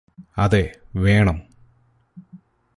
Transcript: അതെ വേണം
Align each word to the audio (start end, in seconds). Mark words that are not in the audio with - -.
അതെ 0.37 0.75
വേണം 0.95 1.37